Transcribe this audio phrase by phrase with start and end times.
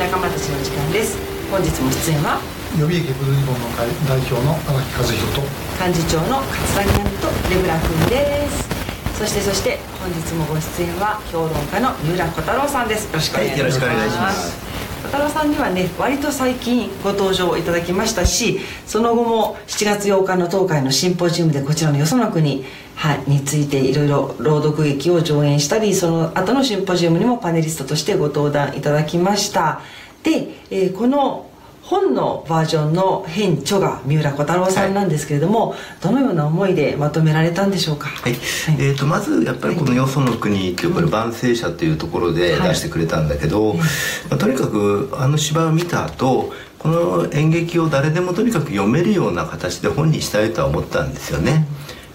[0.00, 1.18] 仲間たちの時間です。
[1.50, 2.40] 本日も出演は
[2.72, 5.42] 予備役ブルーリボンの会代表の荒木和弘と
[5.76, 8.64] 幹事長の勝桂南とレブラ君です。
[9.18, 13.08] そしてそして本日もご出演は評論家の三浦小太郎さんです。
[13.08, 14.69] よろしくお願いします、はい
[15.02, 22.64] 渡辺さんにはね割と最近ご登場いただきましたしその後も7月8日の東海のシンポジウムでこちらのよその国、
[22.96, 29.80] はい、についていろいろ朗読劇を上演したりその後のシンポジウムにもパネリストとしてご登壇いただきました。
[30.22, 31.49] で、えーこの
[31.90, 38.06] 本のバージョンの編著が三浦小太郎さんなんですけれども、どのような思いでまとめられたんでしょうか？
[38.06, 38.32] はい、
[38.78, 43.82] えー、とまずやっぱりこの「よその国」っていうこれ万世者というところで出してくれたんだけど、ま
[44.36, 51.66] あ、とにかくあの芝居を見た後この演劇を誰でもとにかく読めるような形で本にしたいとは思ったんですよね。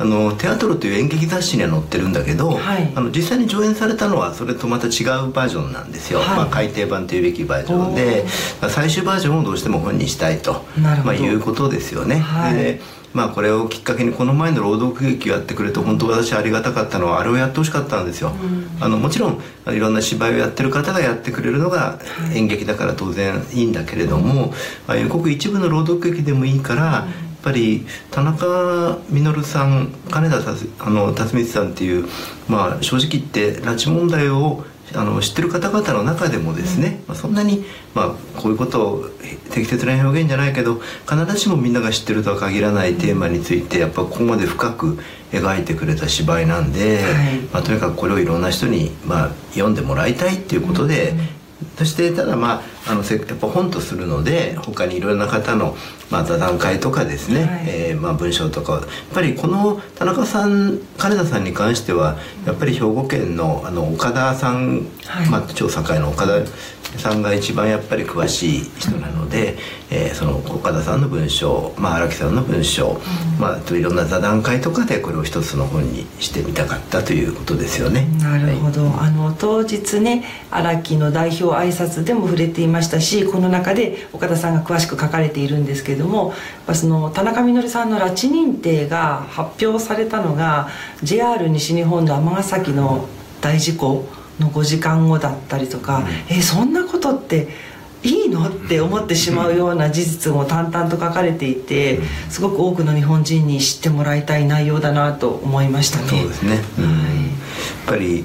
[0.00, 2.90] あのテアトロという演劇雑誌には載ってるんだけど、はい。
[2.94, 6.36] あの実際に上演されたのはそれとまた違うバージョンなんですよ、はい。
[6.38, 8.24] まあ、改訂版というべきバージョンで
[8.70, 12.18] 最終バージョンをどうしても本にしたいとまあ、いうことですよね。
[12.18, 12.54] はい。
[12.54, 12.80] で
[13.12, 18.32] まあこれをきっかけにこの前の朗読劇をやってくれて本当私ありがたかったのはあれをやってほしかったんですよ、
[18.80, 21.98] あのもちろんいろんな芝居をやってる方がやってくれるのが
[22.34, 24.54] 演劇だから当然いいんだけれども、
[24.86, 30.36] ああいうごく一部の朗読劇でもいいから、やっぱり田中稔さん金田
[30.78, 32.06] あの辰光さんっていう、
[32.48, 39.04] まあ、正直言って拉致問題をあの知ってる方々の中でもですね、まあ、そんなに、まあ、こういうことを
[39.52, 44.98] 適切な表現じゃないけど必ずしもみんなが知ってるとは限らないテーマについてやっぱここまで深く
[45.30, 47.38] 描いてくれた芝居なんで、はい。
[47.52, 51.14] まあ、とにかくこれをいろんな人に、まあ、読んでもらいたいっていうことで。
[51.78, 55.76] そしてただまああのせやっぱ本とするので他にいろんな方の、
[56.10, 57.64] まあ、座談会とかですね、はい。
[57.66, 58.82] えーまあ、文章とかやっ
[59.14, 62.16] ぱりこの田中さん金田さんに関しては
[62.46, 65.30] やっぱり兵庫県のあの岡田さん、はい。
[65.30, 66.44] まあ、調査会の岡田
[66.98, 69.56] さんが一番やっぱり詳しい人なので、
[69.90, 73.00] えーその岡田さんの文章、まあ、荒木さんの文章、
[73.38, 78.06] まあ、あといろんな座談会とかでこれを一つの本にしてみたかったということですよね。
[78.20, 86.34] なるほど、あの当日ね荒木の代表挨拶でも触れていましたしこの中で岡田さんが詳しく書かれているんですけれども
[86.74, 90.68] その田中稔さんの拉致認定が発表されたのが
[91.02, 93.08] JR 西日本の尼崎の
[93.40, 94.06] 大事故
[94.38, 97.48] の5時間後だったりとか、えそんなことって
[98.02, 98.48] いいの？
[98.48, 102.00] って思ってしまうような事実も淡々と書かれていて
[102.30, 106.08] すごく多くの日本人に知ってもらいたい内容だなと思いましたね。
[106.08, 106.84] そうですね、うん。
[106.84, 107.20] はい
[107.86, 108.24] やっぱり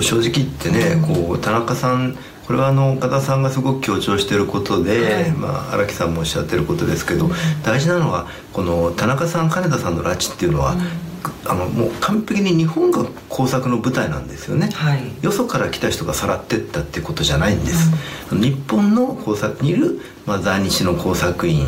[0.00, 2.16] 正直言ってね、こう田中さん
[2.48, 5.30] これはあの岡田さんがすごく強調していることで、はい。
[5.32, 7.28] まあ、荒木さんもおっしゃってることですけど、
[7.62, 10.74] 大事なのはこの田中さん金田さんの拉致っていうのは、
[11.44, 14.70] あのもう完璧に日本が工作の舞台なんですよね。
[14.72, 15.02] はい。
[15.20, 17.90] よそから来た人がさらってったってことじゃないんです、
[18.32, 21.66] 日本の工作にいる、まあ、在日の工作員、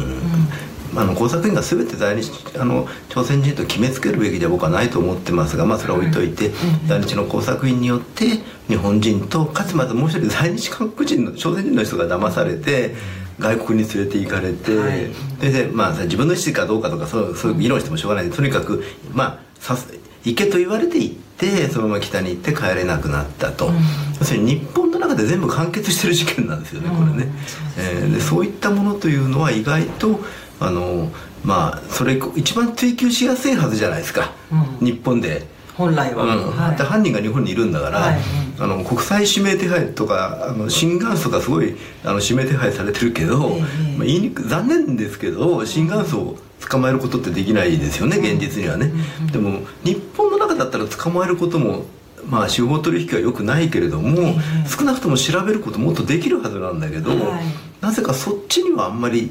[0.97, 6.51] あの工作員が全て在日あの朝鮮人と決めつけるべきでは僕はないと思ってますが、まあ、それは置いといて、
[6.87, 12.95] 在日の工作員によって日本人とかつまたもう一人在日韓国人の朝鮮人の人が騙されて
[13.39, 15.11] 外国に連れて行かれて、はい。
[15.41, 18.27] ででまあさ自分の意思かどうかとかそうそういう議論してもしょうがない。
[18.27, 19.89] んでとにかくまあさす
[20.25, 23.71] 行けと言われて行ってそのまま北に行って帰れなくなったと、
[24.19, 27.32] 要するに日本の中で全部完結してる事件なんですよねこれね、
[27.78, 30.21] えーでそういったものというのは意外と
[30.59, 31.10] あの
[31.44, 34.32] まあそれ一番追求しやすいはずじゃないですか、
[34.81, 34.87] うん。
[34.87, 35.47] 日本で。
[35.75, 36.56] 本来は、うん。
[36.56, 36.76] はい。
[36.76, 38.19] 犯人が日本にいるんだから、はい。
[38.59, 43.59] あの国際指名手配とかあの新元祖がすごいあの指名手配されてるけど、え
[43.94, 46.38] えまあ、言いにく残念ですけど新元祖を
[46.69, 48.92] 捕まえることってできないですよね現実にはね、
[49.32, 51.87] でも日本の中だったら捕まえることも
[52.28, 54.34] まあ司法取引はよくないけれども、え
[54.69, 57.44] 少なくとも調べることもっとできるはずなんだけど、はい。
[57.81, 59.31] なぜかそっちにはあんまり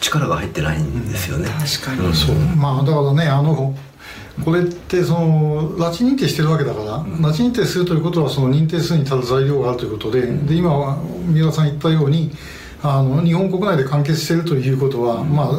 [0.00, 2.36] 力が入ってないんですよね、確かに、うんそう。
[2.56, 3.76] まあだからねあの
[4.44, 12.30] これってその拉致認定してるわけだから、拉致認定するということはその認定するに足る材料があるということで,、で今は三浦さん言ったように
[12.82, 15.50] あの日本国内で完結しているということは、まあ、あ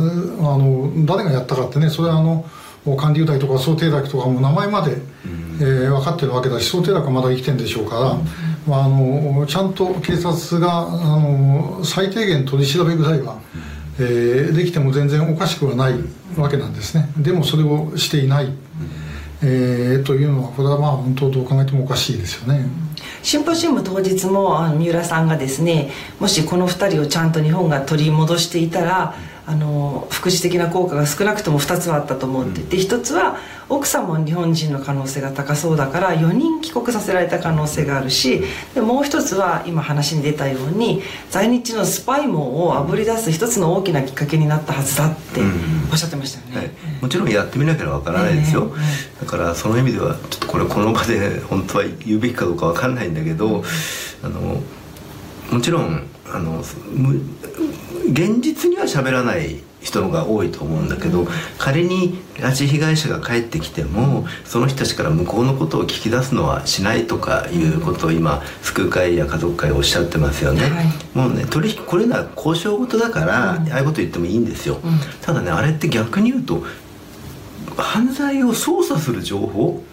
[0.57, 2.45] の誰がやったかってねそれはあの
[2.97, 4.97] 官流隊とか想定隊とかも名前まで、
[5.59, 8.17] えー分かってるわけだし想定隊はまだ生きてるんでしょうから、
[8.67, 13.39] まあ、あのちゃんと警察があの最低限取り調べぐらいは、
[13.99, 15.95] えーできても全然おかしくはない
[16.37, 17.11] わけなんですね。
[17.17, 18.51] でもそれをしていない、
[19.43, 22.65] えーというのはこれはまあ本当どう考えてもおかしいですよね。
[23.23, 33.37] シンポジウム当日もあの三浦さんがですねもしこの2人をちゃんと日本が取り戻していたらあの副次的な効果が少なくとも2つはあったと思っていて、うん、1つは
[33.69, 38.43] 奥さんも日本人の可能性が高そうだから4人帰国させられた可能性があるし
[38.75, 45.41] でもう1つは今話に出たように在日のスパイ網をあぶり出す一つの大きなきっかけになったはずだって
[45.91, 46.71] おっしゃってましたよね、はい、
[47.01, 48.73] もちろんやってみなきゃわからないですよ、
[49.19, 53.63] だからその意味ではちょっとこれこの場で本当は言うべきかどうかわかんないんだけど
[54.23, 54.61] あの
[55.51, 56.03] もちろん
[56.33, 56.61] あの
[58.09, 61.27] 現実には喋らない人のが多いと思うんだけど
[61.57, 76.63] 仮に拉致被害者が帰ってきてもその人たちから向こうのことを聞き出すのはしないとかいうことを今救う会や家族会おっしゃってますよね、はい、もうね取引これは交渉事だから、ああいうこと言ってもいいんですよ、うん、ただねあれって逆に言うと
[77.75, 79.83] 犯罪を捜査する情報、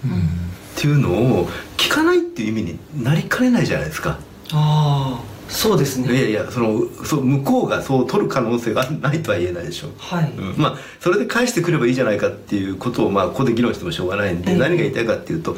[0.77, 4.19] っていうのを聞かないっていう意味になりかねないじゃないですか。
[4.53, 6.13] ああそうですね。
[6.13, 9.89] いやいやそのそう向こうがそう取る可能性が ないとは言えないでしょ。
[9.99, 15.57] はい、うん、まあそれで返してくればいいじゃないかっていうことをまあここで議論してもしょうがないんで、何が言いたいかっていうと、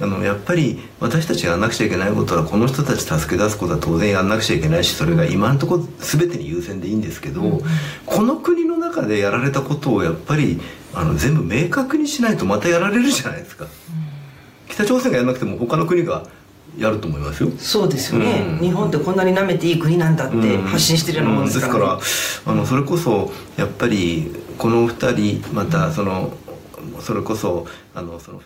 [0.00, 7.60] あのやっぱり私たちがやんなくちゃいけないことはこの人たち助け出すことは当然やんなくちゃいけないしそれが今のところ全てに優先でいいんですけど、うん、
[8.06, 10.60] この国の中でやられたことをやっぱり
[10.94, 13.70] あの全部明確にしないとまたやられるじゃないですか、うん、
[14.68, 16.24] 北朝鮮がやらなくても他の国が
[16.78, 17.50] やると思いますよ。
[17.58, 26.32] そうですよね、うん、日本ってこんなになめていい国なんだって発信してるようなもんですから、ねうん、ですからあのそれこそやっぱりこの2人またその
[27.00, 28.40] それこそあのその